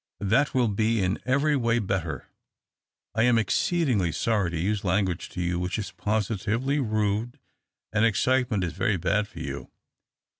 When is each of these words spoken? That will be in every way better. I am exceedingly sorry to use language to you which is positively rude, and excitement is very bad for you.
That 0.21 0.55
will 0.55 0.67
be 0.67 0.99
in 1.03 1.19
every 1.27 1.55
way 1.55 1.77
better. 1.77 2.25
I 3.13 3.21
am 3.21 3.37
exceedingly 3.37 4.11
sorry 4.11 4.49
to 4.49 4.57
use 4.59 4.83
language 4.83 5.29
to 5.29 5.41
you 5.43 5.59
which 5.59 5.77
is 5.77 5.91
positively 5.91 6.79
rude, 6.79 7.37
and 7.93 8.03
excitement 8.03 8.63
is 8.63 8.73
very 8.73 8.97
bad 8.97 9.27
for 9.27 9.37
you. 9.37 9.69